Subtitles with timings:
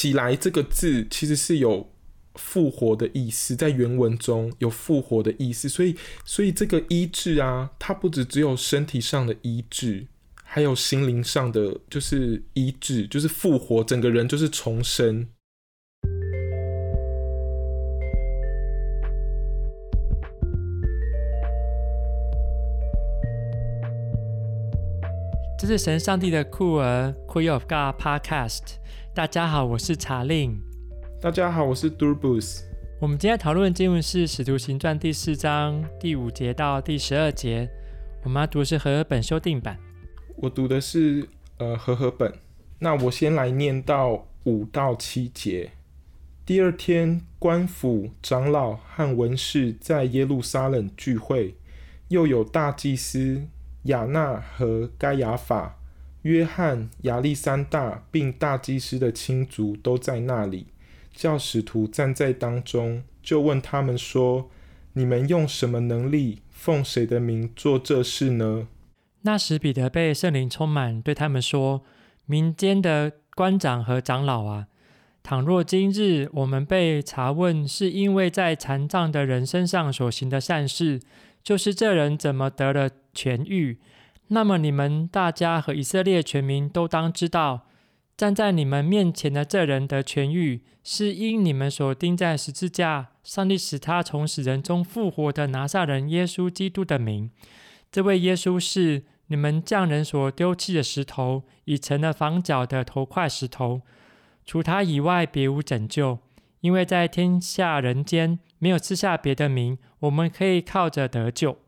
[0.00, 1.90] 起来这个字其实是有
[2.36, 10.06] 复活的意思，在原文中有复活的意思，所以所以这个医治啊，它不只只有身体上的医治，
[10.44, 15.26] 还有心灵上的就是医治，就是复活，整个人就是重生。
[25.58, 28.78] 这是神上帝的酷儿 Queen of God Podcast。
[29.18, 30.56] 大家好，我是查令。
[31.20, 32.60] 大家好，我是 Durbus。
[33.00, 37.68] 我们今天讨论的经文是《使徒行传》第四章第五节到第十二节。
[38.22, 39.76] 我们要读的是和合本修订版。
[40.36, 42.32] 我读的是呃和合本。
[42.78, 45.72] 那我先来念到五到七节。
[46.46, 51.56] 第二天，官府长老和文士在耶路撒冷聚会，
[52.06, 53.42] 又有大祭司
[53.86, 55.77] 亚纳和该亚法。
[56.22, 60.66] 约翰、亚历山大并大祭司的亲族都在那里，
[61.14, 64.50] 叫使徒站在当中，就问他们说
[64.94, 68.66] ：“你们用什么能力，奉谁的名做这事呢？”
[69.22, 71.82] 那时彼得被圣灵充满，对他们说
[72.26, 74.66] ：“民间的官长和长老啊，
[75.22, 81.00] 倘若今日我们被查问，是因为在残障的人身上所行的善事，
[81.42, 83.78] 就是这人怎么得了痊愈。”
[84.28, 87.66] 那么你们大家和以色列全民都当知道，
[88.16, 97.30] 站在你们面前的这人的痊愈，是因你们所钉在十字架，上帝使他从死人中复活的拿撒人耶稣基督的名。
[97.90, 103.80] 这位耶稣是你们匠人所丢弃的石头，已成了房角的头块石头。
[104.44, 106.18] 除他以外，别无拯救，
[106.60, 111.58] 因为在天下人间没有赐下别的名，我们可以靠着得救。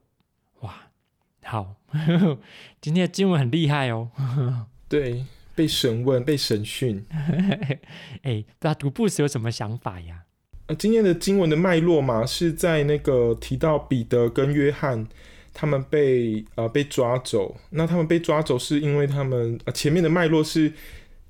[1.45, 1.77] 哇，好。
[2.81, 4.11] 今天的经文很厉害哦。
[4.89, 5.25] 对，
[5.57, 7.05] 被审问，被审讯。
[8.23, 10.23] 哎，不知道读布斯有什么想法呀？
[10.67, 15.05] 呃，今天的经文的脉络嘛，是在那个提到彼得跟约翰
[15.53, 17.57] 他们被呃被抓走。
[17.71, 20.73] 那他们被抓走是因为他们呃前面的脉络是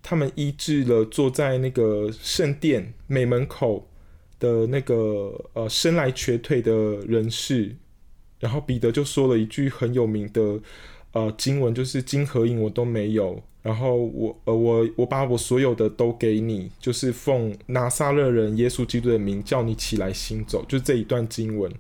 [0.03, 3.89] 他们医治了坐在那个圣殿美门口
[4.39, 6.73] 的那个呃生来瘸腿的
[7.07, 7.77] 人士。
[8.41, 10.59] 然后彼得就说了一句很有名的，
[11.13, 21.71] 呃，经文，就是金和银我都没有，然后我呃我我把我所有的都给你，就是奉拿撒勒人耶稣基督的名叫你起来行走，就这一段经文。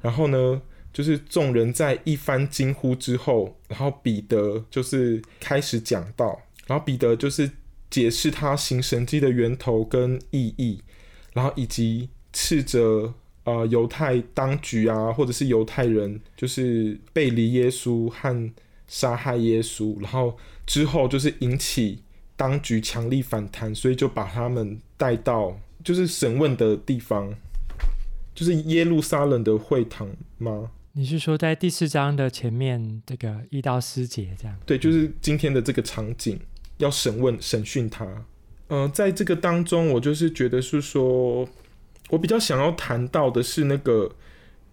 [0.00, 0.62] 然后呢，
[0.92, 7.50] 就是众人在一番惊呼之后，然后彼得就是开始讲道，然后彼得就是
[7.90, 10.80] 解释他行神迹的源头跟意义，
[11.34, 13.12] 然后以及斥责。
[13.46, 18.52] 呃，犹太当局啊，或者是犹太人，就是背离耶稣和
[18.88, 20.36] 杀害耶稣，然后
[20.66, 22.02] 之后就是引起
[22.36, 27.32] 当局强力反弹，所以就把他们带到就是审问的地方，
[28.34, 30.72] 就是耶路撒冷的会堂吗？
[30.94, 34.56] 你是说在第四章的前面这个一到四节这样？
[34.66, 36.40] 对，就是今天的这个场景
[36.78, 38.04] 要审问审讯他。
[38.70, 41.48] 嗯、呃，在这个当中，我就是觉得是说。
[42.10, 44.12] 我比较想要谈到的是那个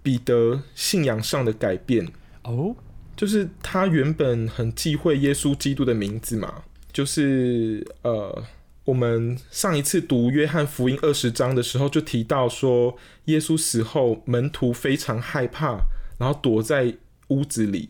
[0.01, 2.07] 彼得信仰上的改变。
[2.43, 2.75] 哦，
[3.15, 8.43] 就是他原本很忌讳耶稣基督的名字嘛，就是呃，
[8.85, 15.79] 我们上一次读约翰福音二十章的时候就提到说，耶稣死后门徒非常害怕，
[16.19, 16.95] 然后躲在
[17.29, 17.89] 屋子里，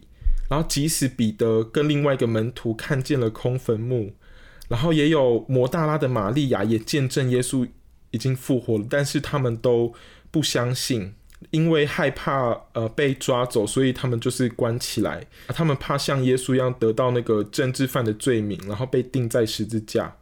[0.50, 4.14] 然后即使彼得跟另外一个门徒看见了空坟墓，
[4.70, 7.68] 然后也有摩大拉的玛利亚也见证耶稣。
[8.14, 9.94] 已经复活了，但是他们都
[10.32, 11.14] 不相信，
[11.52, 15.28] 因为害怕呃被抓走，所以他们就是关起来。
[15.50, 20.16] 他们怕像耶稣一样得到那个政治犯的罪名，然后被钉在十字架。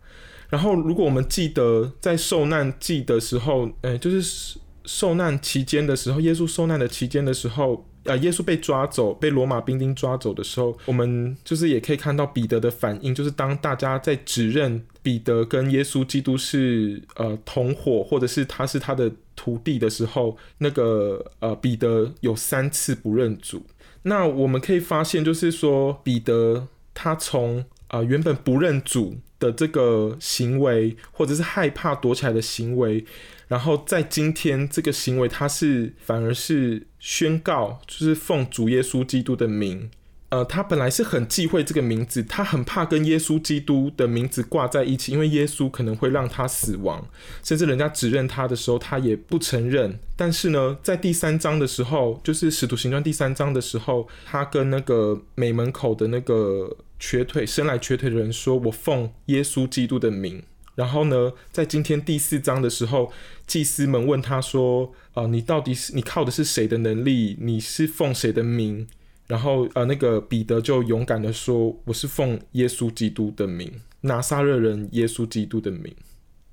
[0.49, 7.85] 然后，如果我们记得在受难记的时候，呃，就是受难期间的时候，耶稣受难的期间的时候。
[8.03, 23.63] 呃，耶稣被抓走，被罗马兵丁抓走的时候，我们就是也可以看到彼得的反应，就是当大家在指认彼得跟耶稣基督是呃同伙，或者是他是他的徒弟的时候，那个呃彼得有三次不认主。
[24.03, 33.05] 那我们可以发现，就是说彼得他从啊、呃、原本不认主的这个行为，或者是害怕躲起来的行为。
[33.51, 39.91] 然后在今天这个行为，他是反而是宣告，就是奉主耶稣基督的名。
[40.29, 47.05] 呃，他本来是很忌讳这个名字，他很怕跟耶稣基督的名字挂在一起，因为耶稣可能会让他死亡，
[47.43, 49.99] 甚至人家指认他的时候，他也不承认。
[50.15, 60.41] 但是呢，在第三章的时候，就是使徒行传第三章的时候，他跟那个美门口的那个瘸腿、生来瘸腿的人说：“我奉耶稣基督的名。”
[60.75, 63.11] 然后呢，在今天第四章的时候，
[63.45, 67.37] 祭司们问他说：“啊、呃，你到底是你靠的是谁的能力？
[67.39, 68.87] 你是奉谁的名？”
[69.27, 75.95] 然后呃，那个彼得就勇敢的说：“我是奉耶稣基督的名，拿撒勒人耶稣基督的名。”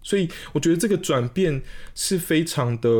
[0.03, 1.63] 所以我觉得这个转变
[1.95, 2.91] 是非常的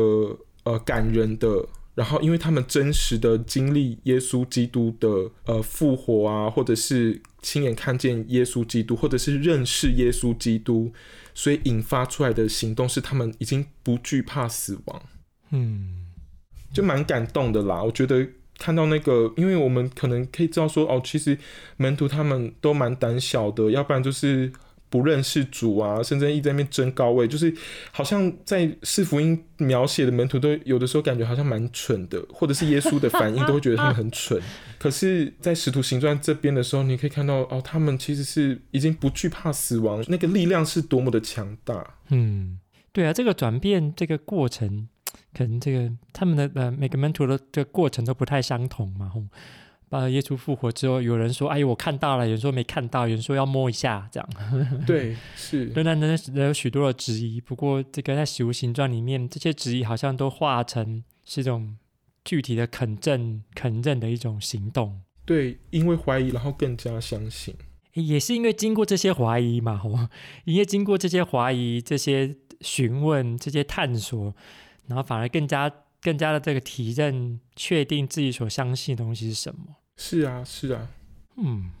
[0.63, 1.67] 呃感人的。
[1.99, 10.93] 然后，因为他们真实的经历耶稣基督的呃复活啊，或者是亲眼看见耶稣基督，或者是认识耶稣基督，
[11.33, 15.01] 所以引发出来的行动是他们已经不惧怕死亡。
[15.51, 16.05] 嗯，
[16.71, 17.83] 就蛮感动的啦。
[17.83, 18.25] 我觉得
[18.57, 21.37] 看到那个，因为我们可能可以知道说，哦，其实
[21.75, 24.53] 门徒他们都蛮胆小的，要不然就是。
[24.89, 27.53] 不认识主啊，甚至一直在那边争高位，就是
[27.91, 34.41] 好像在四福音描写的门徒都有的时候感觉好像蛮蠢的，或者是耶稣的反应都会觉得他们很蠢。
[34.79, 41.95] 可是，在使徒行传这边的时候，你可以看到哦，他们其实是已经不惧怕死亡，那个力量是多么的强大。
[42.09, 42.59] 嗯，
[42.91, 44.87] 对啊，这个转变这个过程，
[45.33, 49.23] 可能这个他们的呃每个门徒的这个过程都不太相同嘛，吼。
[49.89, 54.29] 把耶稣复活之后，有人说：“哎呦，我看到了。”有人说没看到，有人说要摸一下，这样。
[54.85, 55.65] 对，是。
[55.69, 57.41] 仍然仍然有许多的质疑。
[57.41, 61.75] 不过，这个在《使徒行传》里面，这些质疑好像都化成是一种
[62.23, 65.01] 具体的肯证、肯认的一种行动。
[65.25, 67.55] 对，因为怀疑，然后更加相信。
[67.93, 69.97] 也是因为经过这些怀疑嘛，吼，
[70.45, 74.35] 因为经过这些怀疑、这些询问、这些探索，
[74.85, 75.71] 然后反而更加。
[76.01, 79.75] 更加的这个提认，确定自己所相信的东西是什么。
[80.01, 80.87] 是啊，是啊，
[81.35, 81.71] 嗯，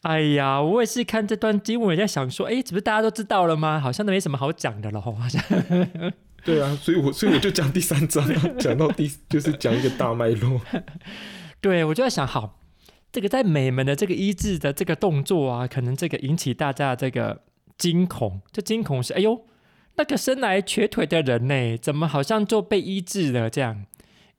[0.00, 3.78] 哎呀，我也是看这段经文，也在想说，哎，这不是大家都知道了吗？
[3.78, 5.42] 好像都没什么好讲的了， 好像。
[6.42, 8.26] 对啊，所以我所以我就讲第三章，
[8.58, 10.58] 讲到第就是讲一个大脉络。
[11.60, 12.58] 对，我就在想，好，
[13.12, 17.42] 这个在美门的这个医治的这个动作啊，可能这个引起大家的这个
[17.76, 19.44] 惊恐，这惊恐是，哎呦。
[19.96, 23.50] 那个生来瘸腿的人呢，怎么好像就被医治了？
[23.50, 23.84] 这样，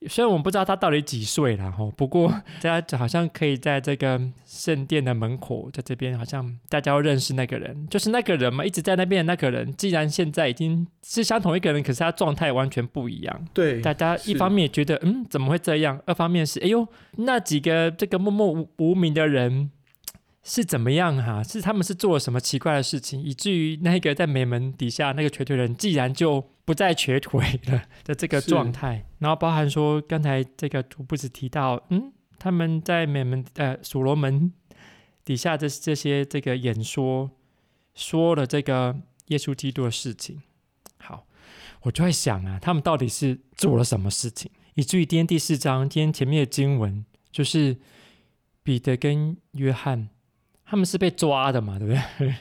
[0.08, 2.28] 虽然我们不知道他到底几岁了哈，不过
[2.62, 9.72] 大家好像可以在这个圣殿的门口，在这边好像大家都认识那个人，就是那个人嘛，一直在那边的那个人。
[9.76, 13.48] 既然现在已经是相同一个人，可是他状态完全不一样。
[13.54, 16.02] 对，大家一方面也觉得，嗯，怎么会这样？
[16.08, 16.88] 二方面是，哎呦，
[17.18, 19.70] 那几个这个默默无无名的人。
[20.44, 21.44] 是怎么样哈、啊？
[21.44, 29.06] 是他们是做了什么奇怪的事情，以至于那个在美门底下那个瘸腿人，既然就不再瘸腿了的这个状态。
[29.20, 34.52] 然后包含说，刚才这个图不是提到，嗯，他们在美门呃所罗门
[35.24, 37.30] 底下的这些这个演说，
[37.94, 40.42] 说了这个耶稣基督的事情。
[40.98, 41.28] 好，
[41.84, 47.78] 我就在想啊，他们到底是做了什么事情，以至于今天第四章，今天前面的经文就是
[48.64, 50.10] 彼得跟约翰。
[50.72, 51.94] 他们是被抓的嘛，对不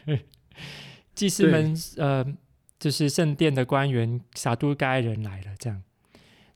[0.07, 0.21] 对？
[1.17, 2.25] 祭司们，呃，
[2.79, 5.83] 就是圣殿的官员撒都该人来了，这样，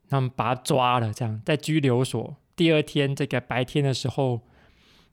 [0.09, 2.37] 他们把他抓了，这样在拘留所。
[2.55, 4.43] 第二天这个白天的时候，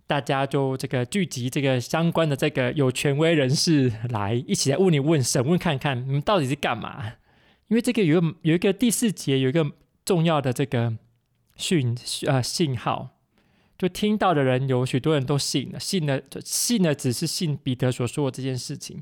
[0.06, 7.14] 大家就这个聚集这个相关的这个有权威人士来，一起来问你问审问看看，你们到底是干嘛？
[7.70, 9.66] 因为这个有有一个第四节有一个
[10.06, 10.96] 重要的这个
[11.56, 11.98] 讯
[12.28, 13.18] 呃信号。
[13.82, 19.02] 就听到的人有许多人都信了，信了，信了，只是信彼得所说的这件事情。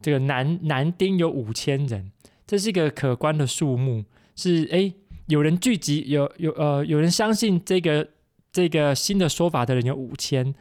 [0.00, 2.10] 这个男男丁有五千人，
[2.46, 4.02] 这是一个可观的数目。
[4.34, 4.94] 是诶，
[5.26, 8.08] 有人聚集，有有呃，有人相信这个
[8.50, 10.54] 这个新的说法的人有五千，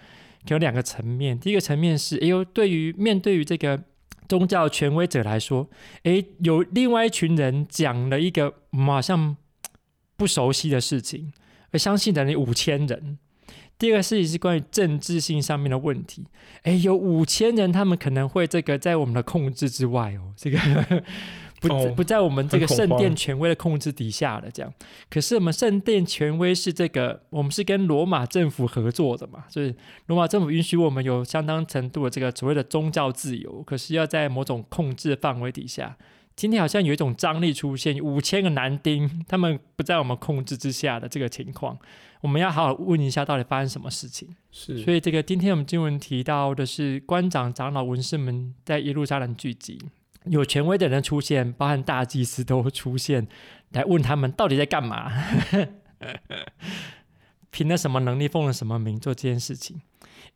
[0.49, 1.39] 有两个层面。
[1.39, 3.81] 第一个层面是，哎呦，对于面对于这个
[4.27, 5.69] 宗教权威者来说，
[6.03, 9.37] 诶，有另外一群人讲了一个我们好像
[10.17, 11.31] 不熟悉的事情，
[11.71, 13.17] 而相信的人有五千人。
[13.79, 16.25] 第二个事情是关于政治性上面的问题，
[16.63, 20.57] 哎，有五千人，他们可能会这个在我们的控制之外哦，这个
[21.61, 24.73] 不、哦、不在我们这个圣殿权威的控制底下的这样。
[25.09, 29.73] 可是我们圣殿权威是这个，我们是跟罗马政府合作的嘛，所以
[30.07, 35.95] 罗马政府允许我们有相当程度的这个所谓的宗教自由，可是要在某种控制范围底下。
[36.35, 41.75] 今天好像有一种张力出现，五千个男丁，他们不在我们控制之下的这个情况，
[42.21, 44.27] 我们要好好问一下，到底发生什么事情？
[44.51, 49.79] 是，所以这个今天我们经文提到的是官长、长老、文士们在耶路撒冷聚集，
[50.25, 53.27] 有权威的人出现，包含大祭司都出现，
[53.71, 55.11] 来问他们到底在干嘛，
[57.51, 59.81] 凭了什么能力，奉了什么名做这件事情？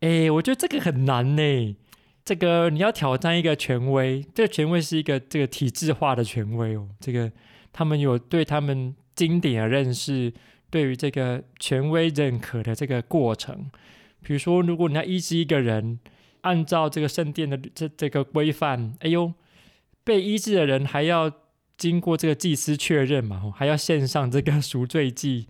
[0.01, 1.75] 哎，我觉得这个很难呢。
[2.23, 6.87] 这个你要挑战一个权威，这个权威是一个这个体制化的权威哦。
[6.99, 7.31] 这个
[7.73, 10.31] 他们有对他们经典的认识，
[10.71, 13.69] 对于这个权威认可的这个过程。
[14.23, 15.99] 比如说，如果你要医治一个人，
[16.41, 19.33] 按照这个圣殿的这这个规范，哎呦，
[20.03, 21.31] 被医治的人还要
[21.77, 25.47] 经过这个祭司确认嘛，还要献上这个赎罪祭，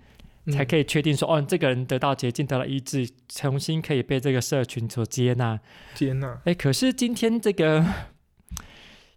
[0.52, 5.60] 才可以确定说，嗯、哦，这个人得到洁净，得到医治，重新可以被这个社群所接纳。
[5.94, 6.42] 接纳。
[6.46, 7.86] 哎，可是今天这个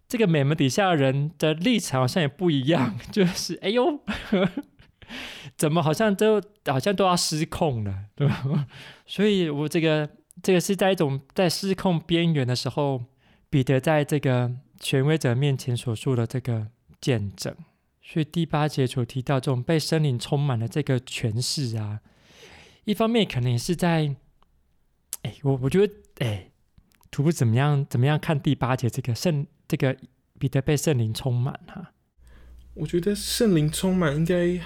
[0.07, 3.99] 这个美门底下的人的立场好像也不一样， 就是哎呦，
[5.57, 8.67] 怎么好像都好像都要失控了， 对吧？
[9.05, 10.09] 所以我这个
[10.41, 13.03] 这个是在一种在失控边缘的时候，
[13.49, 16.67] 彼得在这个权威者面前所说的这个。
[17.01, 17.55] 见证，
[18.01, 21.99] 所以第八节所提到这种被圣灵充满的这个诠释啊，
[22.85, 24.15] 一方面可能也是在，
[25.21, 25.93] 哎，我我觉得，
[26.25, 26.49] 哎，
[27.11, 29.95] 徒步怎么样，怎么样看第八节这个圣这个
[30.39, 31.91] 彼得被圣灵充满哈、
[32.73, 34.59] 我觉得圣灵充满应该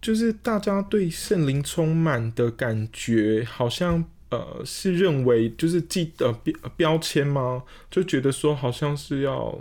[0.00, 7.64] 就是大家对圣灵充满的感觉，好像呃是认为就是记得标标签吗？
[7.90, 9.60] 就觉得说好像是要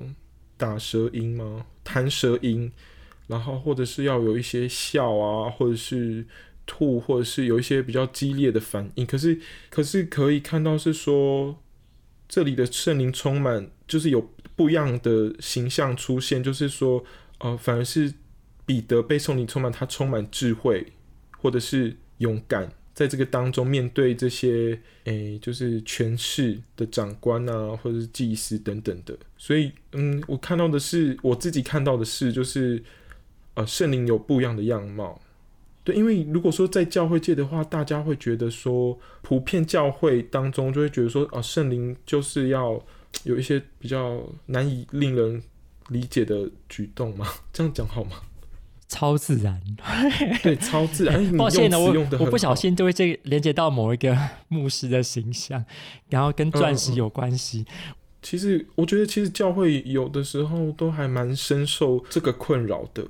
[0.57, 1.65] 打舌音吗？
[1.83, 2.71] 弹舌音，
[3.27, 6.25] 然后或者是要有一些笑啊，或者是
[6.65, 9.05] 吐，或者是有一些比较激烈的反应。
[9.05, 11.57] 可是，可是可以看到是说，
[12.27, 17.03] 这里的圣灵充满，就是有不一样的形象出现，就是说，
[17.39, 18.13] 呃，反而是
[18.69, 20.85] 彼得被圣灵充满，他充满智慧，
[21.39, 22.71] 或者是勇敢。
[22.93, 32.83] 在这个当中，面对这些诶、就是权势的长官啊，或者是祭司等等的，所以，嗯，我看到的是，我自己看到的是，就是，
[33.55, 35.19] 呃，圣灵有不一样的样貌。
[35.83, 42.79] 对，因为如果说在教会界的话，大家会觉得说，普遍教会当中就会觉得说，啊，圣灵就是要
[43.23, 45.41] 有一些比较难以令人
[45.87, 48.21] 理解的举动嘛，这样讲好吗？
[48.89, 49.61] 超自然，
[50.43, 51.25] 对，超自然。
[51.37, 54.17] 抱歉呢，我我不小心就会这连接到某一个
[54.47, 55.63] 牧师的形象，
[56.09, 57.65] 然后跟钻石有关系。
[57.69, 57.93] 嗯。
[58.21, 63.07] 其实我觉得，其实教会有的时候都还蛮深受这个困扰的。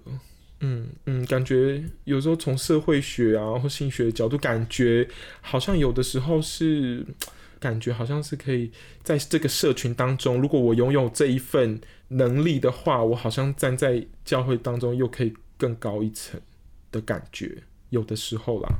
[0.59, 5.07] 嗯嗯，感觉有时候从社会学啊或性学的角度，感觉
[5.41, 7.03] 好像有的时候是
[7.59, 8.69] 感觉好像是可以
[9.01, 15.33] 在这个社群当中，如果我拥有这一份能力的话，我好像站在教会当中又可以。
[15.59, 16.41] 更高一层
[16.89, 18.79] 的感觉，有的时候啦。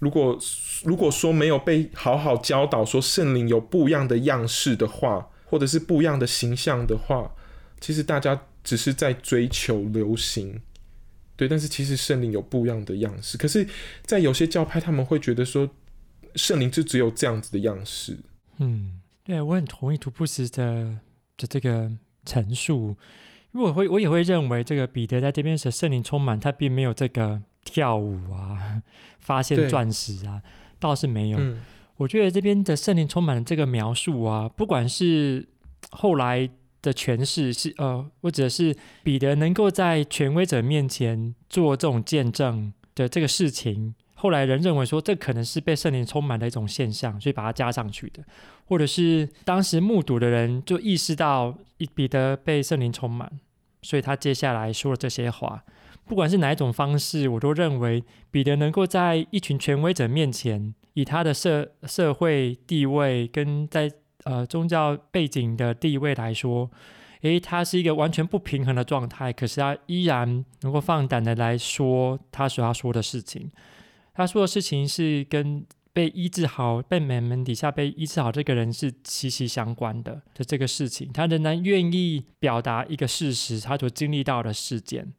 [0.00, 0.38] 如果
[0.82, 7.34] 如果说没有被好好教导，说圣灵有不一样的样式的话，或者是不一样的形象的话，
[7.80, 10.60] 其实大家只是在追求流行，
[11.36, 11.46] 对。
[11.46, 13.36] 但是其实圣灵有不一样的样式。
[13.38, 13.68] 可是，
[14.04, 15.68] 在有些教派，他们会觉得说，
[16.34, 18.16] 圣灵就只有这样子的样式。
[18.56, 20.98] 嗯，对，我很同意图布斯的
[21.36, 21.92] 的这个
[22.24, 22.96] 陈述。
[23.52, 28.82] 因为我会，我也会认为这个彼得在这边是圣灵充满，他并没有这个跳舞啊、
[29.18, 30.40] 发现钻石啊，
[30.78, 31.38] 倒是没有。
[31.40, 31.60] 嗯、
[31.96, 35.48] 我觉得这边的圣灵充满的这个描述啊，不管是
[35.90, 36.48] 后来
[36.80, 43.94] 的诠释是呃，或者是彼得能够在权威者面前做这种见证的这个事情。
[44.20, 48.22] 后来人认为说，这可能是被圣灵充满的一种现象，所以把它加上去的，
[48.66, 51.56] 或者是当时目睹的人就意识到
[51.94, 53.32] 彼得被圣灵充满，
[53.80, 55.64] 所以他接下来说了这些话。
[56.04, 63.90] 不管是哪一种方式，我都认为彼得能够在一群权威者面前，以他的社社会地位跟在
[64.24, 66.70] 呃宗教背景的地位来说，
[67.22, 73.50] 诶，他是一个完全不平衡的状态，可是他依然能够放胆的来说他所要说的事情。
[74.14, 85.12] 他说的事情是跟被医治好、被美门底下被医治好这个人是息息相关的的这个事情，他仍然愿意表达一个事实，他所经历到的事件。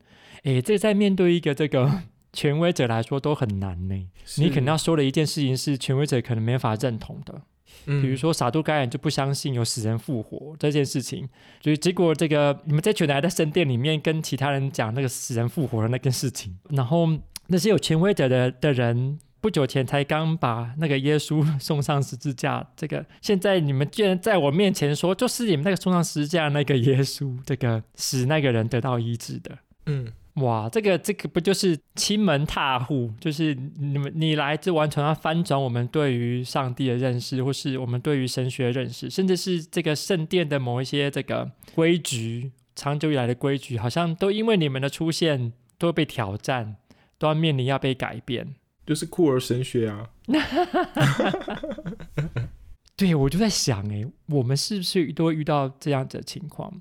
[0.44, 4.08] 诶，这在面对一个这个 权威者来说都很难呢。
[4.38, 7.42] 你可能要说的一件事情是权威者可能没法认同的，
[7.86, 11.28] 比如说撒都该人就不相信有死人复活这件事情，
[11.62, 17.10] 所以结果这个你们这群人还在圣殿里面跟其他人讲那个死人复活的那件事情，然后。
[17.51, 22.65] 那些有权威者的的人，不久前才刚把那个耶稣送上十字架。
[22.77, 29.58] 这个现在你们居然在我面前说，就是你们那个送上十字架那个耶稣，这个使那个人得到医治的。
[29.88, 33.12] 嗯，哇，这个这个不就是亲门踏户？
[33.20, 46.77] 就是你们你来这完全要翻转我们对于上帝的认识，或是我们对于神学的认识，甚至是这个圣殿的某一些这个规矩，长久以来的规矩，好像都因为你们的出现都被挑战。
[47.22, 50.10] 都要面临要被改变，就是酷儿神学啊！
[52.98, 56.74] 对，我就在想，哎，我们是不是都会遇到这样的情况？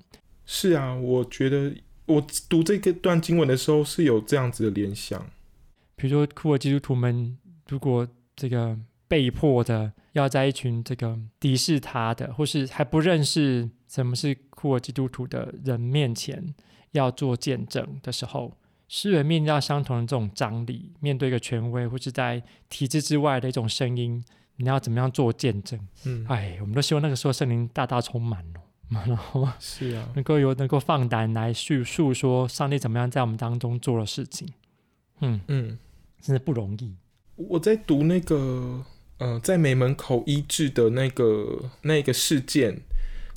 [0.43, 1.71] 是啊，我觉得
[2.07, 2.19] 我
[2.49, 5.23] 读这个段经文的时候是有这样子的联想。
[5.95, 8.75] 比如说，酷儿基督徒们如果这个
[9.07, 16.55] 被迫的要在一群这个敌视他的，或是还不认识什么是酷儿基督徒的人面前
[16.93, 18.57] 要做见证的时候，
[18.93, 24.21] 诗人面临到相同的这种张力，面对一个权威或是在体制之外的一种声音，
[24.57, 25.79] 你要怎么样做见证？
[26.03, 28.59] 嗯，哎，我们都希望那个时候圣灵大大充满哦，
[29.07, 34.49] 然后是啊，能够有能够放胆来叙述说上帝怎么样在我们当中做的事情。
[35.21, 35.79] 嗯嗯，
[36.19, 36.93] 真的不容易。
[37.37, 38.83] 我在读那个
[39.19, 42.81] 呃，在美门口医治的那个那个事件。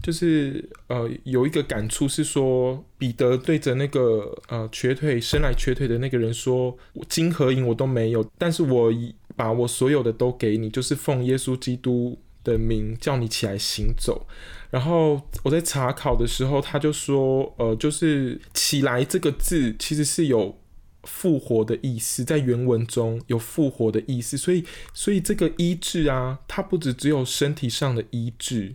[0.04, 6.76] 就是呃，有一个感触是说，彼得对着那个呃瘸腿生来瘸腿的那个人说
[7.08, 8.92] ：“金和银我都没有，但是我
[9.34, 14.26] 把我所有的都给你，就是奉耶稣基督的名叫你起来行走。”
[14.70, 20.58] 然后我在查考的时候，他就说：“呃，就是‘起来’这个字其实是有
[21.04, 28.75] 复活的意思，在原文中有复活的意思，所以所以这个医治啊，它不只只有身体上的医治。”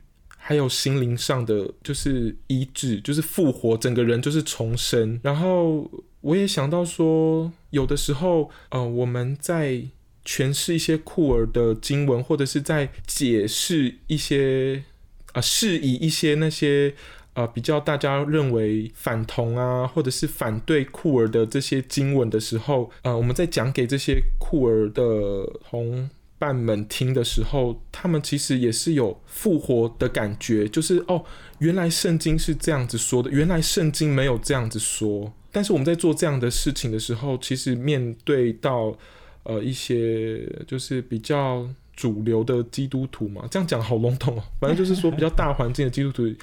[0.50, 5.20] 还有心灵上的，就是医治，就是复活，整个人就是重生。
[5.22, 5.88] 然后
[6.22, 9.84] 我也想到说，有的时候，呃，我们在
[10.26, 14.84] 诠释一些酷儿的经文，或者是在解释一些
[15.28, 16.96] 啊、呃，释疑一些那些
[17.36, 31.24] 呃比较大家认为反同啊，或者是反对酷儿的这些经文的时候，呃，我们在讲给这些酷儿的同伴们听的时候，他们其实也是有复活的感觉，就是哦，
[31.60, 35.32] 原来圣经是这样子说的，原来圣经没有这样子说。
[35.52, 38.98] 但是我们在做这样的事情的时候，其实面对到
[39.44, 46.34] 呃一些就是比较主流的基督徒嘛，这样讲好笼统哦，反正就是说比较大环境的基督徒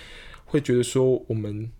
[0.45, 1.71] 会觉得说我们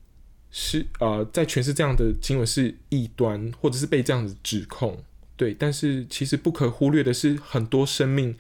[0.51, 4.97] 是呃在诠释这样的经文是异端，或者是被这样子指控。
[5.37, 8.35] 对，但是其实不可忽略的是，很多生命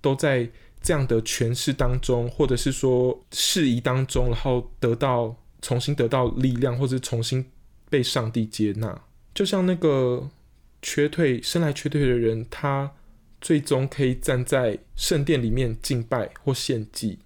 [0.00, 0.48] 都在
[0.80, 7.44] 这样的诠释当中，或者是说释疑当中，然后得到重新得到力量，或者重新
[7.90, 8.98] 被上帝接纳。
[9.34, 10.30] 就像那个
[10.80, 12.92] 瘸腿生来瘸腿的人，他
[13.42, 17.18] 最终可以站在圣殿里面敬拜或献祭。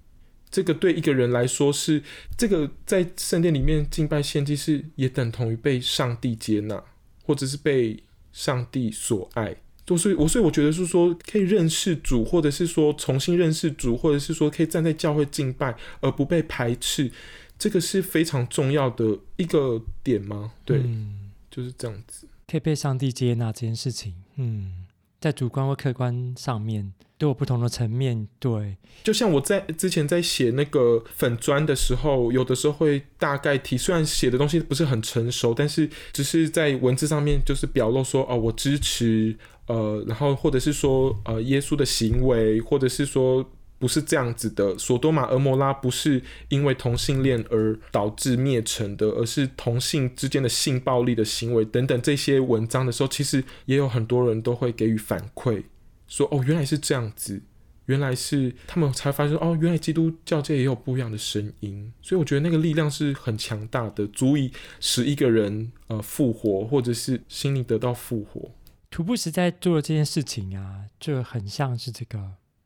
[0.50, 2.02] 这个对一个人来说是，
[2.36, 6.82] 这个在圣殿里面敬拜献祭是也等同于被上帝接纳，
[7.22, 8.02] 或者是被。
[8.32, 17.10] 上帝所爱，都是我，所以我觉得是说，可以认识主，或者是说重新认识主，或者是说可以站在教会敬拜而不被排斥，
[17.58, 20.52] 这个是非常重要的一个点吗？
[20.64, 24.81] 对，嗯、就是这样子，可以被上帝接纳这件事情，嗯，
[25.22, 26.92] 在主观或客观上面。
[27.18, 39.36] 都有不同的层面，对，就像我在之前在写那个粉砖的时候，有的时候会大概提，虽然写的东西不是很成熟，但是只是在文字上面就是表露说，哦，我支持，
[39.68, 43.48] 呃，然后或者是说，呃，耶稣的行为，或者是说
[43.82, 55.64] 不是这样子的，索多玛、俄摩拉不是因为同性恋而导致灭城的，而是同性之间的性暴力的行为等等这些文章的时候，其实也有很多人都会给予反馈。
[56.06, 57.42] 说哦，原来是这样子，
[57.86, 68.52] 原来是他们才发现哦，原来基督教界也有不一样的声音，所以我觉得那个力量是很强大的，足以使一个人呃复活，或者是心灵得到复活。
[68.90, 72.18] 徒步时在做的这件事情啊，就很像是这个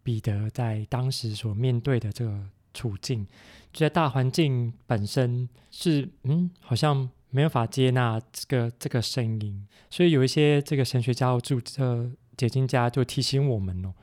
[0.07, 2.33] 彼得在当时所面对的这个
[2.73, 3.27] 处境，
[3.73, 12.09] 就在大环境本身是嗯，好像没有法接纳这个这个声音，所以有一些这个神学家注这。
[12.37, 13.95] 解经家就提醒我们哦，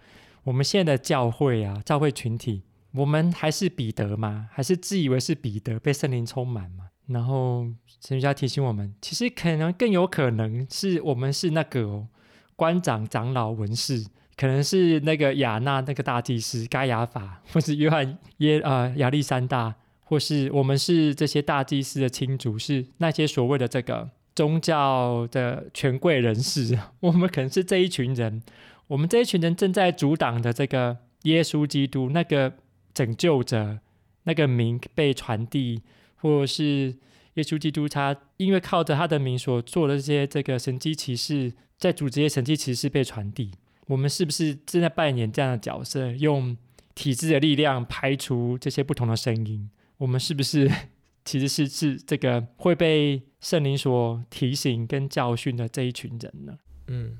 [0.44, 2.64] 我们现在的教会啊，教会群体，
[2.94, 4.50] 我们还是彼得吗？
[4.52, 6.90] 还是自以为是彼得被圣灵充满吗？
[7.06, 12.08] 然后神学家提醒我们，其实可能更有可能是我们是那个哦，
[12.56, 14.04] 官长、长老、文士，
[14.36, 24.10] 可能是那个亚纳那个大祭司该亚法， 或是约翰耶呃亚历山大，或是我们是这些大祭司的亲族，是那些所谓的这个。
[24.36, 28.42] 宗教的权贵人士， 我们可能是这一群人。
[28.88, 32.52] 我们这一群人正在阻挡的这个耶稣基督，那个
[32.96, 33.78] 拯救者，
[34.24, 35.84] 那个名被传递，
[36.16, 36.96] 或是
[37.36, 43.52] 耶稣基督他因为靠着他的名所做的这些这个神迹奇事，在主这些神迹奇事被传递。
[43.88, 46.56] 我们是不是正在扮演这样的角色，用
[46.96, 49.70] 体制的力量排除这些不同的声音？
[49.98, 50.72] 我们是不是？
[51.26, 56.58] 其实是是这个会被圣灵所提醒跟教训的这一群人呢。
[56.88, 57.18] 嗯，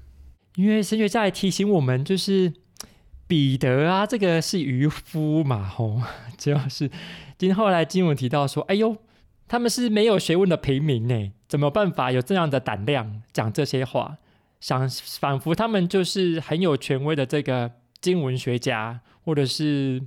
[0.56, 2.52] 因为神学家也提醒我们，就是
[3.28, 6.02] 彼得啊，这个是渔夫嘛，吼，
[6.38, 6.90] 主要是
[7.38, 8.98] 今天后来经文提到说，哎呦，
[9.48, 14.18] 他们是没有学问的平民呢，怎么办法有这样的胆量讲这些话？
[14.64, 20.02] 想仿佛他们就是很有权威的这个经文学家，或者是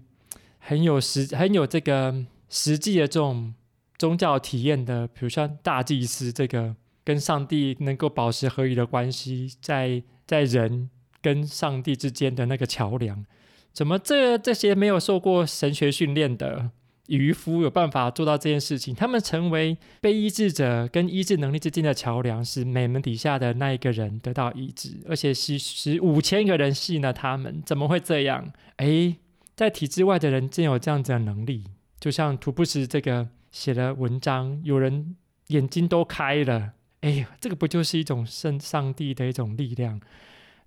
[0.59, 3.55] 很有实很有这个实际的这种
[3.99, 10.89] 宗教体验的，比如像大祭司这个跟上帝能够保持合一的关系，在在人
[11.21, 13.27] 跟上帝之间的那个桥梁，
[13.75, 16.71] 怎么这这些没有受过神学训练的？
[17.09, 28.53] 渔夫有办法做到这件事情，他们成为被医治者跟医治能力之间的桥梁，使美门底下的那一个人得到医治，而且是使五千个人信了他们，怎么会这样？
[28.77, 29.17] 诶，
[29.55, 31.65] 在体制外的人竟有这样子的能力，
[31.99, 35.17] 就像图布什这个写了文章，有人
[35.49, 40.01] 眼睛都开了，诶，这个不就是一种圣上帝的一种力量？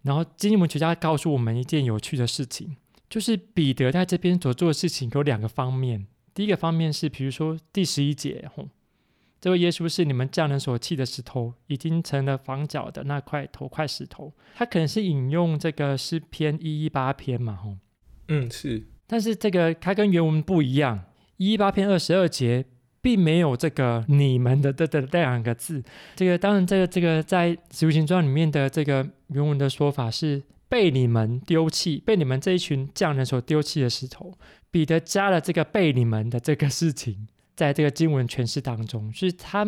[0.04, 2.78] 然后经文学家告诉我们一件有趣的事情，
[3.10, 6.08] 就是彼得在这边所做的事情有两个方面。
[6.40, 8.70] 第一个方面是，比如说第十一节，吼，
[9.42, 14.32] 这位耶稣是你们匠人所弃的石头，已经成了房角的那块头块石头。
[14.56, 17.76] 他可能是引用这个诗篇一一八篇嘛，吼，
[18.30, 18.88] 嗯，是。
[19.06, 21.04] 但是这个它跟原文不一样，
[21.36, 22.64] 一一八篇二十二节
[23.02, 25.84] 并没有这个你们的的的这两个字。
[26.16, 30.42] 这个当然，这个这个在使徒行传里面的这个原文的说法是。
[30.70, 34.38] 被你们丢弃，被你们这一群匠人所丢弃的石头，
[34.70, 37.28] 彼得加了这个“被你们”的这个事情，
[37.58, 39.66] 在这个经文诠释当中，所以他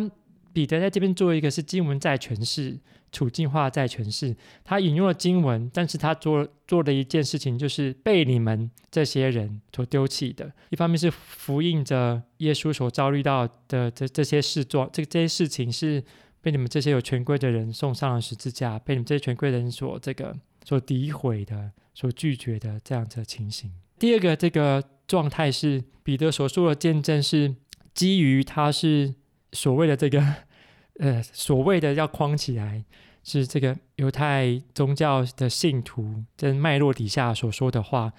[0.52, 2.78] 彼得在这边做一个是经文在诠释，
[3.10, 4.36] 处境化在诠释。
[4.62, 10.52] 他引用了经文，但是他做做的一件事情，就是被你们这些人所丢弃的。
[10.70, 11.12] 一方面是
[11.44, 16.04] 呼应着耶稣所遭遇到的这这些事状，这这些事情是
[16.40, 20.36] 被你们这些有权贵的人送上了十字架，被你们这些权贵的人所这个。
[20.64, 23.70] 所诋毁的、所拒绝的这样子的情形。
[23.98, 27.54] 第二个这个状态是彼得所说的见证，是
[27.94, 29.14] 基于他是
[29.52, 30.24] 所谓的这个
[30.98, 32.84] 呃所谓的要框起来，
[33.22, 38.12] 是这个犹太宗教的信徒在脉络底下所说的话，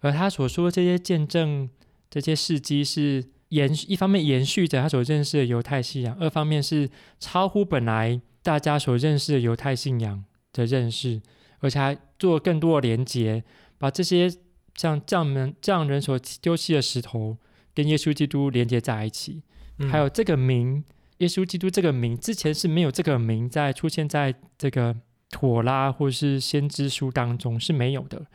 [0.00, 1.70] 而他所说的这些见证、
[2.10, 11.22] 这些事迹是延一方面延续着他所认识的犹太信仰，二方面是超乎本来大家所认识的犹太信仰的认识。
[11.60, 13.44] 而且还做更多的连接，
[13.78, 14.30] 把这些
[14.74, 17.36] 像匠们匠人所丢弃的石头
[17.74, 19.42] 跟耶稣基督连接在一起，
[19.78, 20.82] 嗯、还有这个名
[21.18, 24.96] 耶稣基督这个名之前是没有这个名在出现在这个
[25.28, 28.26] 妥拉或是先知书当中是没有的，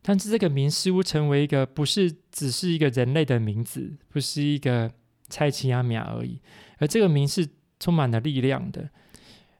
[0.00, 4.90] 但是这个名似乎成为一个不是只是一个人类的名字，不是一个
[5.28, 6.40] 蔡奇亚米亚而已，
[6.78, 7.46] 而这个名是
[7.78, 8.88] 充满了力量的，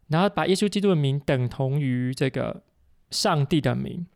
[0.09, 2.63] 然后把耶稣基督的名等同于这个。
[3.11, 4.07] 上帝的名，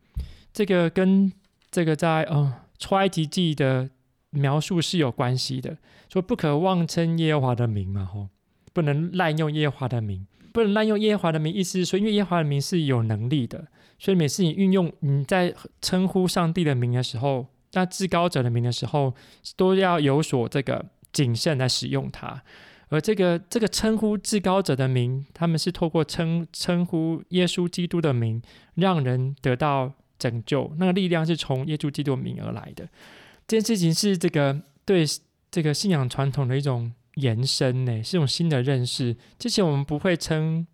[0.53, 1.31] 这个跟
[1.69, 3.89] 这个在呃出埃及记的
[4.29, 5.77] 描述是有关系的，
[6.09, 8.29] 说不可妄称耶和华的名嘛，吼，
[8.73, 13.67] 不能滥用耶和华的名，不能滥用耶和华的名，意思是说，因为耶和华的名是有能力的，
[13.99, 19.13] 所以每次你运用你在称呼上帝的名的时候，那至高者的名的时候，
[19.57, 22.43] 都要有所这个谨慎来使用它。
[22.89, 28.41] 而这个这个称呼至高者的名，他们是透过称称呼耶稣基督的名，
[28.75, 30.71] 让人得到拯救。
[30.77, 32.87] 那个力量是从耶稣基督的名而来的。
[33.47, 35.03] 这件事情是这个对
[35.49, 39.15] 这个信仰传统的一种延伸呢，是一种新的认识。
[39.39, 40.65] 之前我们不会称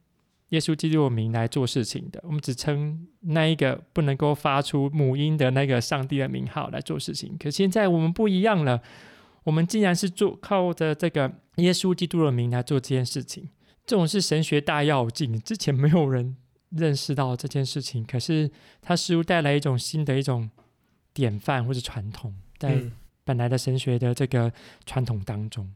[0.49, 7.37] 耶稣基督的名来做事情的，我们只称那一个不能够发出母音的那个上帝的名号来做事情。
[7.39, 8.81] 可现在我们不一样了。
[9.43, 13.49] 我们竟然是做靠着这个耶稣基督的名来做这件事情，
[13.85, 16.37] 这种是神学大要进，之前没有人
[16.69, 18.51] 认识到这件事情，可是
[18.81, 20.49] 它似乎带来一种新的一种
[21.13, 22.83] 典范或者传统，在
[23.23, 24.53] 本来的神学的这个
[24.85, 25.71] 传统当中。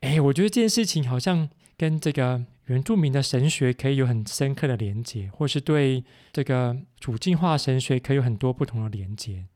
[0.00, 9.46] 哎、我觉得这件事情好像跟这个原住民的神学可以有很深刻的连接，或是对这个主进化神学可以有很多不同的连接。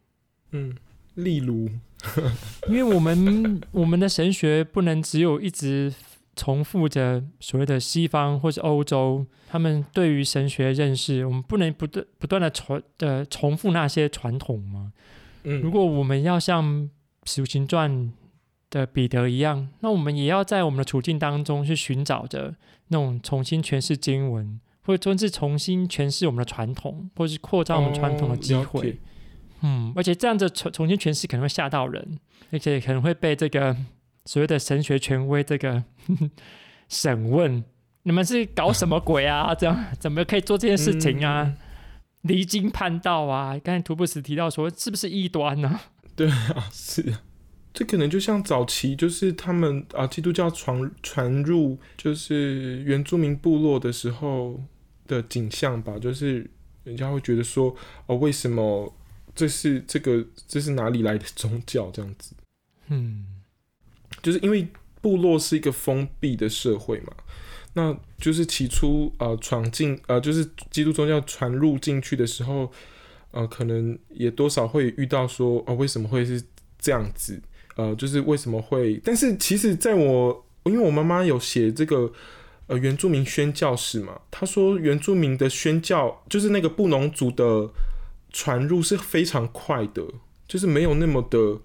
[0.52, 0.76] 嗯。
[1.14, 1.68] 例如，
[2.68, 5.92] 因为我们我们的神学不能只有一直
[6.35, 14.92] 重复着所谓的西方或是欧洲他们对于神学认识，我们不能不断不断的重呃重复那些传统吗？
[15.44, 16.64] 嗯，如果我们要像
[17.25, 17.90] 《使徒行传》
[18.70, 22.55] 的彼得一样，那我们也要在我们的处境当中去寻找着
[22.88, 28.90] 那种重新诠释经文，或者甚至重新诠释我们的传统，或是扩张我们传统的机会。
[28.90, 28.94] 哦
[29.62, 32.18] 嗯，而且这样子重重新诠释可能会吓到人，
[32.51, 33.77] 而且可能会被这个
[34.25, 35.85] 所谓的神学权威这个
[36.88, 37.64] 审问，
[38.03, 39.55] 你们是搞什么鬼啊？
[39.59, 41.55] 这样怎么可以做这件事情啊？
[42.22, 43.59] 离经叛道啊！
[43.62, 45.81] 刚才图布斯提到说，是不是异端呢？
[46.14, 47.16] 对啊，是。
[47.72, 54.61] 这可能就像早期就是他们啊，基督教传传入就是原住民部落的时候
[55.07, 56.51] 的景象吧，就是
[56.85, 57.75] 人家会觉得说，
[58.07, 58.92] 哦，为什么？
[59.34, 62.34] 这是这个这是哪里来的宗教这样子？
[62.88, 63.24] 嗯，
[64.22, 64.66] 就是因为
[65.00, 67.12] 部落是一个封闭的社会嘛，
[67.74, 72.70] 那就是起初呃闯进呃就是基督宗教传入进去的时候，
[73.30, 76.42] 呃可能也多少会遇到说哦、呃、为什么会是
[76.78, 77.40] 这样子？
[77.76, 79.00] 呃就是为什么会？
[79.04, 82.12] 但是其实在我因为我妈妈有写这个。
[82.68, 87.68] 呃，原住民宣教史嘛，他说原住民的宣教就是那个布农族的
[88.32, 90.02] 传入是非常快的，
[90.48, 91.60] 就是没有那么的，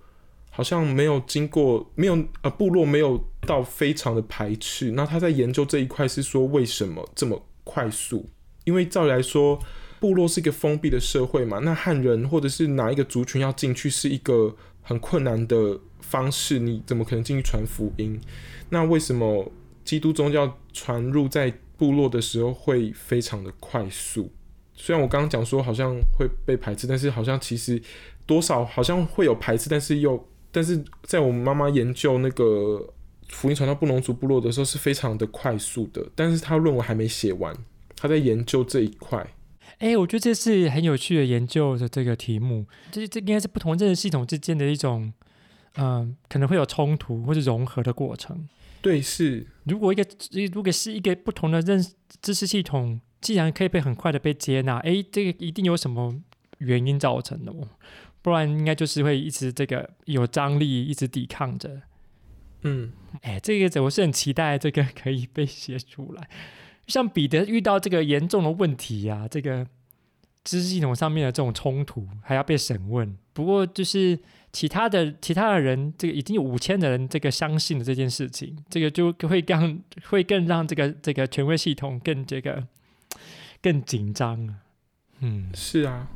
[0.52, 4.92] 好像没有经过，没有呃部落没有到非常的排斥。
[4.92, 8.30] 那他在研究这一块是说为什么这么快速？
[8.66, 9.60] 因为照理来说，
[10.00, 18.20] 部落是一个封闭的社会嘛，那汉人或者是哪一个族群要进去是一个很困难的方式，你怎么可能进去传福音？
[18.70, 19.52] 那为什么？
[19.86, 24.30] 基督宗教传入在部落的时候会非常的快速，
[24.78, 27.82] 虽然我刚刚讲说好像会被排斥，但是好像其实
[28.26, 32.94] 多少好像会有排斥，但是又但是在我们妈妈研究那个
[33.28, 37.54] 福音传到布农族部落的时候是非常的快速的，但是她论文还没写完，
[37.96, 39.20] 她在研究这一块。
[39.80, 45.12] 哎、欸，我觉得这是很有趣的研究的这个题目，这这应该是不同认识系统之间的一种，
[45.76, 48.48] 嗯、呃，可能会有冲突或者融合的过程。
[48.82, 49.46] 对，是。
[49.66, 50.06] 如果一个
[50.54, 51.84] 如果是一个不同的认
[52.22, 56.16] 知识系统，既然可以被很快的被接纳，哎，这个一定有什么
[56.60, 57.68] 原因造成的哦，
[58.22, 61.82] 不然应该就是会一直这个有张力，一直抵抗着。
[62.62, 66.30] 嗯，哎，这个我是很期待这个可以被写出来。
[66.88, 69.68] 像彼得遇到这个严重的问题呀、啊，这个
[70.46, 73.14] 知识系统上面的这种冲突，还要被审问。
[73.34, 74.18] 不过就是。
[74.54, 82.66] 其他的其他的人，这个已经有五千的人这个相信了这件事情，这个就会让会更让这个这个权威系统更这个
[83.68, 84.56] 更紧张。
[85.20, 86.08] 嗯，是啊，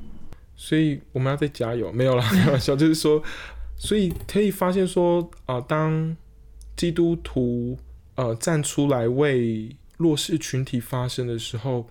[0.55, 1.91] 所以我们要再加油。
[1.91, 3.21] 没有啦， 开玩笑，就是说，
[3.75, 6.15] 所以可以发现说啊、呃，当
[6.77, 7.77] 基督徒
[8.15, 11.89] 呃站出来为弱势群体发声的时候，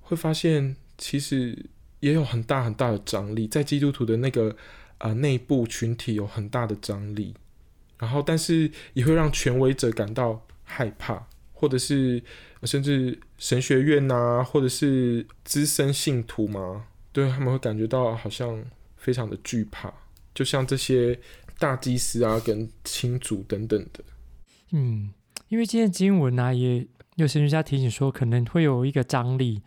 [0.00, 1.66] 会发现其实
[2.00, 4.56] 也有很大很大的张力，在基督徒的那个。
[5.00, 7.34] 啊，内部群体有很大的张力，
[7.96, 12.22] 然后但是也会让权威者感到害怕，或者是
[12.64, 18.62] 甚至神学院呐、啊，或者是资深信徒嘛，对他们会感觉到好像
[18.96, 19.90] 非常的惧怕，
[20.34, 21.18] 就像这些
[21.58, 24.04] 大祭司啊跟亲族等等的。
[24.72, 25.10] 嗯，
[25.48, 29.62] 因为今天经文呢、啊，也有神学家提醒说，可能会有一个张力，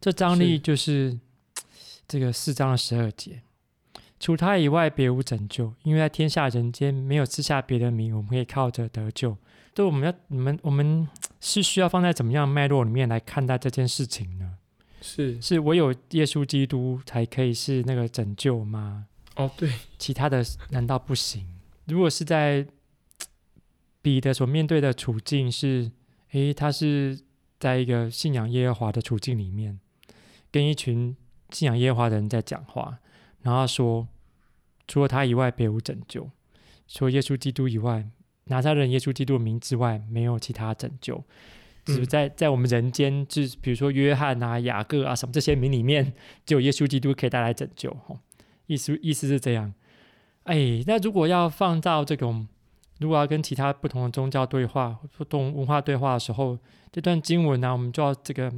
[0.00, 1.18] 这张力就是，是
[2.06, 3.42] 这个四章的十二节。
[4.20, 9.36] 除他以外，别无拯救，因为在天下人间没有赐下别的名，我们可以靠着得救。
[9.74, 11.06] 对，我们要你们，我们
[11.46, 14.58] 是需要放在怎么样脉络里面来看待这件事情呢？
[15.00, 19.06] 是是，唯有耶稣基督才可以是那个拯救吗？
[19.36, 21.46] 哦，对，其他的难道不行？
[21.84, 22.66] 如果是在
[24.02, 25.92] 彼得所面对的处境是，
[26.32, 27.20] 诶，他是
[27.60, 29.78] 在一个信仰耶和华的处境里面，
[30.50, 31.16] 跟一群
[31.50, 32.98] 信仰耶和华的人在讲话。
[33.42, 34.08] 然后说，
[34.88, 36.28] 除了他以外，别无拯救。
[36.88, 38.08] 除了耶稣基督以外，
[38.46, 41.22] 拿撒勒人耶稣基督的名之外，没有其他拯救。
[41.84, 46.12] 只是在在我们人间，就是比如说约翰啊、雅各啊什么这些名里面，
[46.44, 47.90] 只有耶稣基督可以带来拯救。
[48.08, 48.18] 哦，
[48.66, 49.72] 意思意思是这样。
[50.42, 52.48] 哎，那如果要放到这种，
[52.98, 56.58] 如果要跟其他不同的宗教对话、不同文化对话的时候，
[56.90, 58.52] 这段经文呢，我们就要这个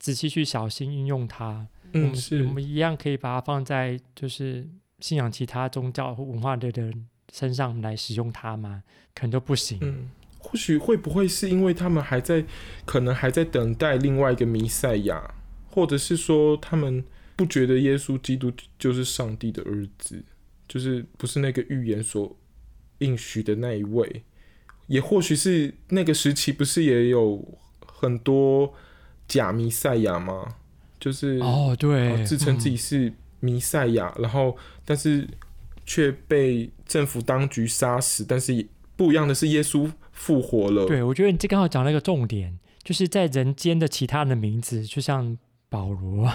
[0.00, 1.66] 仔细去小心运用它。
[1.92, 4.68] 嗯，是我们一样可以把它放在就是
[4.98, 8.84] 信仰其他宗教或文化的人身上来使用它吗？
[9.12, 9.78] 可能都不行。
[9.80, 12.44] 嗯，或许会不会是因为他们还在，
[12.84, 15.34] 可能还在等待另外一个弥赛亚，
[15.68, 20.22] 或者是说他们不觉得耶稣基督就是上帝的儿子，
[20.68, 22.36] 就是不是那个预言所
[22.98, 24.22] 应许的那一位？
[24.86, 28.72] 也或许是那个时期不是也有很多
[29.26, 30.54] 假弥赛亚吗？
[31.00, 35.28] 就是哦，对，自称自己是弥赛亚，嗯、然后但是
[35.84, 38.24] 却被政府当局杀死。
[38.24, 38.66] 但是
[38.96, 40.86] 不一样的是，耶稣复活了。
[40.86, 45.36] 对，我觉得你这刚好讲了一个重点，就是在人间的其他人的名字，就像
[45.68, 46.32] 保罗、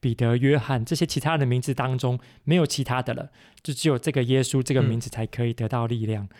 [0.00, 3.30] 彼得、约翰这些其他人的名字当中，没有其他的了，
[3.62, 6.24] 就只有这个耶稣这个名字才可以得到力量。
[6.24, 6.30] 嗯、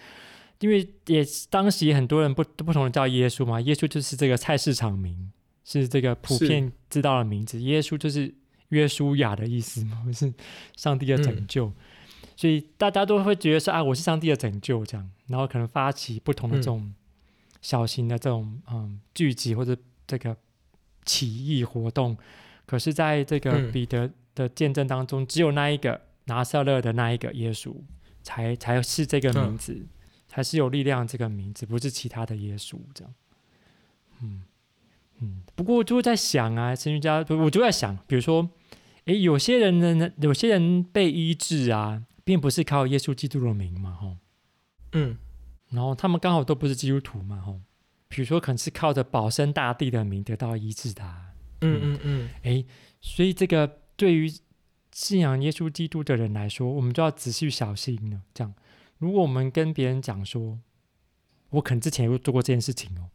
[0.61, 5.31] 因为也当时也很多人不不同的叫耶稣嘛，耶稣就是这个菜市场名。
[5.65, 8.35] 是这个普遍知道的名字，耶稣就是
[8.71, 10.31] 约书亚的意思嘛， 是
[10.77, 11.75] 上帝的拯救，嗯、
[12.37, 16.93] 所以大家都会觉得说啊，我是上帝的拯救这样，然后可能发起不同的这种
[17.61, 20.37] 小型的这种嗯聚集或者这个
[21.05, 22.17] 起义活动，
[22.67, 27.75] 可是在这个彼得的见证当中，只有那一个拿撒勒的那一个耶稣，
[28.23, 29.89] 才才是这个名字，嗯、
[30.29, 33.15] 才是有力量这个名字，不是其他的耶稣这样。
[34.21, 34.43] 嗯。
[35.25, 38.51] 嗯，不过我就在想啊，神学家，我就在想，比如说，
[39.05, 44.17] 诶，有些人呢，有些人被医治啊，并不是靠耶稣基督的名嘛，吼，
[44.93, 45.17] 嗯，
[45.71, 47.61] 然后他们刚好都不是基督徒嘛，吼，
[48.09, 52.67] 比如说可能是靠着保生大帝的名得到医治的、啊，嗯嗯嗯，诶，
[53.01, 54.33] 所以这个对于
[54.93, 58.21] 信仰耶稣基督的人来说，我们就要仔细小心了。
[58.35, 58.53] 这样，
[58.99, 60.59] 如果我们跟别人讲说，
[61.51, 63.09] 我可能之前有做过这件事情哦。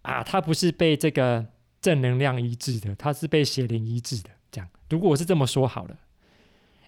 [0.00, 1.46] 啊，他不是被这个
[1.80, 4.30] 正能量医治的，他是被邪灵医治的。
[4.50, 5.98] 这样，如果我是这么说好了，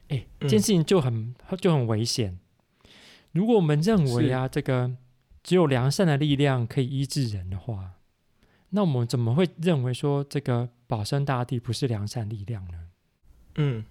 [0.09, 2.39] 哎，这件事情就很就很危险。
[3.33, 4.97] 如果我们认为啊，这个
[5.43, 7.95] 只有良善的力量可以医治人的话，
[8.71, 12.89] 那我们怎么会认为说这个保生大帝不是良善力量呢？
[13.57, 13.85] 嗯，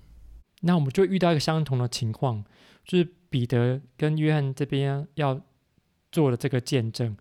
[0.61, 2.43] 那我们就遇到一个相同的情况，
[2.85, 5.41] 就是彼得跟约翰这边要
[6.11, 7.17] 做的这个见证，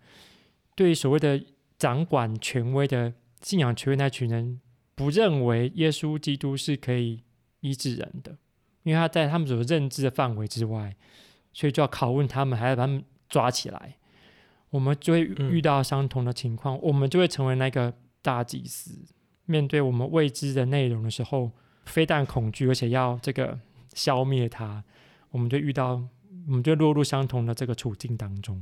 [0.75, 1.43] 对所谓的。
[1.75, 4.61] 掌管权威的信仰权威那群人
[4.95, 7.21] 不认为耶稣基督是可以
[7.59, 8.37] 医治人的，
[8.83, 10.95] 因为他在他们所认知的范围之外，
[11.51, 13.95] 所以就要拷问他们，还要把他们抓起来。
[14.69, 19.05] 我们就会遇到相同的情况，嗯、我们就会成为那个大祭司。
[19.45, 21.51] 面对我们未知的内容的时候，
[21.85, 23.59] 非但恐惧，而且要这个
[23.93, 24.83] 消灭它，
[25.31, 26.01] 我们就遇到，
[26.47, 28.61] 我们就落入相同的这个处境当中。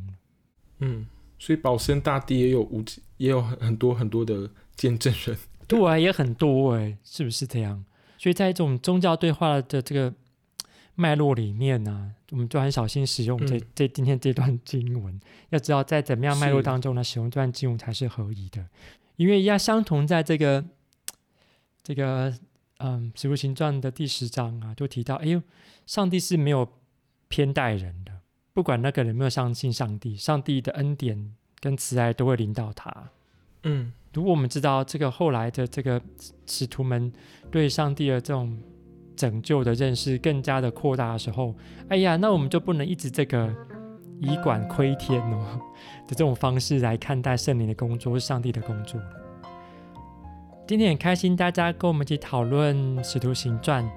[0.79, 1.07] 嗯。
[1.39, 2.83] 所以保生大帝也有无
[3.17, 5.35] 也有很很多很多的见证人，
[5.67, 7.83] 对啊，也很多哎，是不是这样？
[8.21, 10.13] 所以在这种宗教对话的这个
[10.93, 15.19] 脉络里面呢、啊，我们就很小心使用这、嗯、这今天这段经文。
[15.49, 18.63] 要知道在怎么样脉络当中呢，使用这段经文才是合宜的，
[19.15, 20.63] 因为要相同在这个
[21.81, 22.31] 这个
[22.77, 25.41] 嗯《使徒行传》的第十章啊，就提到，哎呦，
[25.87, 26.71] 上帝是没有
[27.27, 28.11] 偏待人的。
[28.53, 33.09] 不管那个人有没有相信上帝，上帝的恩典跟慈爱都会临到他。
[33.63, 36.01] 嗯，如果我们知道这个后来的这个
[36.45, 37.11] 使徒们
[37.49, 38.57] 对上帝的这种
[39.15, 41.55] 拯救的认识更加的扩大的时候，
[41.87, 43.53] 哎呀，那我们就不能一直这个
[44.19, 45.59] 以管窥天哦
[46.07, 48.99] 的这种方式来看待圣灵的工作，是上帝的工作。
[50.67, 53.89] 今天很开心大家跟我们一起讨论使徒行传，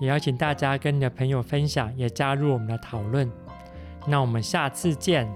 [0.00, 3.30] 也邀请大家跟你的朋友分享，也加入我们的讨论。
[4.06, 5.28] 那我们下次见，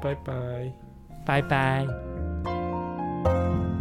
[0.00, 0.72] 拜拜，
[1.24, 2.15] 拜拜。
[3.24, 3.75] 嗯。